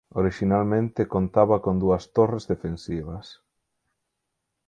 Orixinalmente 0.21 1.01
contaba 1.15 1.57
con 1.65 1.75
dúas 1.83 2.03
torres 2.17 2.47
defensivas. 2.51 3.25